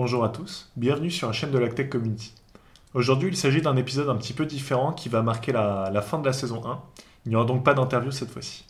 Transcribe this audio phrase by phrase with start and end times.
[0.00, 2.32] Bonjour à tous, bienvenue sur la chaîne de l'Actech Community.
[2.94, 6.20] Aujourd'hui, il s'agit d'un épisode un petit peu différent qui va marquer la, la fin
[6.20, 6.80] de la saison 1.
[7.26, 8.64] Il n'y aura donc pas d'interview cette fois-ci.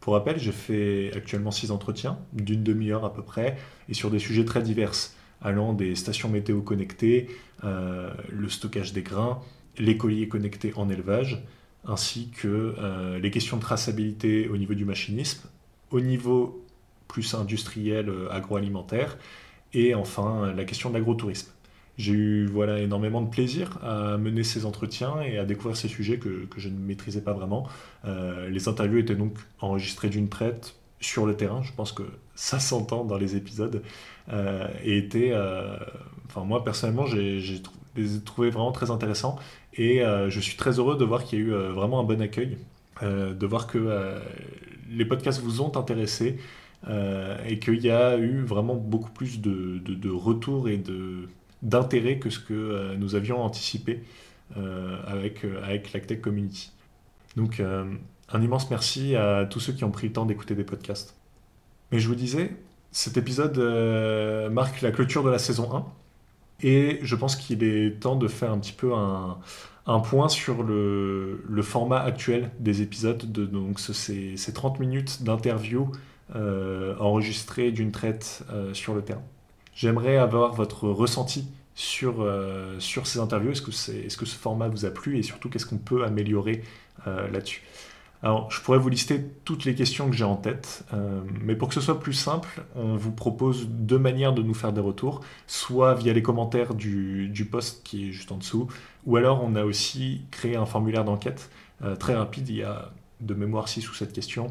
[0.00, 3.56] Pour rappel, j'ai fait actuellement 6 entretiens, d'une demi-heure à peu près,
[3.88, 4.92] et sur des sujets très divers,
[5.40, 7.30] allant des stations météo connectées,
[7.64, 9.40] euh, le stockage des grains,
[9.78, 11.42] les colliers connectés en élevage,
[11.86, 15.48] ainsi que euh, les questions de traçabilité au niveau du machinisme,
[15.90, 16.62] au niveau
[17.08, 19.16] plus industriel euh, agroalimentaire,
[19.74, 21.50] et enfin la question de l'agrotourisme.
[21.96, 26.18] J'ai eu voilà, énormément de plaisir à mener ces entretiens et à découvrir ces sujets
[26.18, 27.68] que, que je ne maîtrisais pas vraiment.
[28.04, 32.02] Euh, les interviews étaient donc enregistrées d'une traite sur le terrain, je pense que
[32.34, 33.82] ça s'entend dans les épisodes,
[34.32, 35.76] euh, et étaient, euh,
[36.26, 37.40] enfin moi personnellement, j'ai
[37.96, 39.36] les ai trouvés vraiment très intéressants,
[39.74, 42.04] et euh, je suis très heureux de voir qu'il y a eu euh, vraiment un
[42.04, 42.58] bon accueil,
[43.02, 44.18] euh, de voir que
[44.90, 46.38] les podcasts vous ont intéressé,
[46.88, 50.82] et qu'il y a eu vraiment beaucoup plus de, de, de retours et
[51.64, 54.04] d'intérêt que ce que euh, nous avions anticipé
[54.56, 56.70] euh, avec, euh, avec l'Actech Community.
[57.36, 61.16] Donc un immense merci à tous ceux qui ont pris le temps d'écouter des podcasts.
[61.90, 62.54] Mais je vous disais,
[62.92, 63.58] cet épisode
[64.52, 65.84] marque la clôture de la saison 1
[66.62, 69.38] et je pense qu'il est temps de faire un petit peu un,
[69.86, 75.90] un point sur le, le, format actuel des épisodes, de, donc ces 30 minutes d'interview
[76.34, 79.22] euh, enregistrées d'une traite euh, sur le terrain.
[79.74, 83.50] J'aimerais avoir votre ressenti sur, euh, ces interviews.
[83.50, 83.60] Est-ce
[84.16, 86.62] que, ce format vous a plu et surtout qu'est-ce qu'on peut améliorer
[87.04, 87.62] là-dessus?
[88.22, 90.84] Alors, je pourrais vous lister toutes les questions que j'ai en tête,
[91.42, 94.72] mais pour que ce soit plus simple, on vous propose deux manières de nous faire
[94.72, 98.68] des retours, soit via les commentaires du, du post qui est juste en dessous,
[99.04, 101.50] ou alors on a aussi créé un formulaire d'enquête
[101.98, 104.50] très rapide, il y a de mémoire 6 ou 7 questions,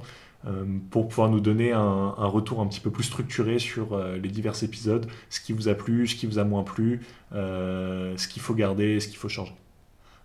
[0.89, 1.79] pour pouvoir nous donner un,
[2.17, 5.69] un, retour un petit peu plus structuré sur euh, les divers épisodes, ce qui vous
[5.69, 7.01] a plu, ce qui vous a moins plu,
[7.33, 9.53] euh, ce qu'il faut garder, ce qu'il faut changer.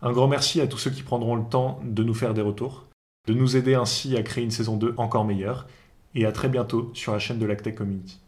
[0.03, 2.87] Un grand merci à tous ceux qui prendront le temps de nous faire des retours,
[3.27, 5.67] de nous aider ainsi à créer une saison 2 encore meilleure,
[6.15, 8.17] et à très bientôt sur la chaîne de l'Actech Community.